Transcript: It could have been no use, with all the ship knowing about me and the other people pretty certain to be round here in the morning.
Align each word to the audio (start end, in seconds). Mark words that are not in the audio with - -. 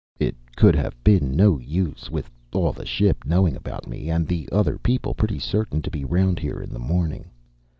It 0.19 0.35
could 0.55 0.75
have 0.75 0.95
been 1.03 1.35
no 1.35 1.59
use, 1.59 2.09
with 2.09 2.27
all 2.53 2.73
the 2.73 2.87
ship 2.87 3.23
knowing 3.23 3.55
about 3.55 3.85
me 3.85 4.09
and 4.09 4.27
the 4.27 4.49
other 4.51 4.79
people 4.79 5.13
pretty 5.13 5.37
certain 5.37 5.83
to 5.83 5.91
be 5.91 6.03
round 6.03 6.39
here 6.39 6.59
in 6.59 6.73
the 6.73 6.79
morning. 6.79 7.29